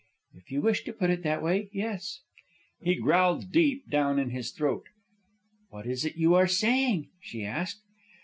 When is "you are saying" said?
6.17-7.11